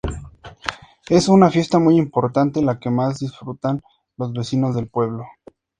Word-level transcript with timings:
Es 1.11 1.27
una 1.27 1.51
fiesta 1.51 1.77
muy 1.77 1.95
importante, 1.95 2.63
la 2.63 2.79
que 2.79 2.89
más 2.89 3.19
disfrutan 3.19 3.83
los 4.17 4.33
vecinos 4.33 4.73
del 4.73 4.87
pueblo. 4.87 5.27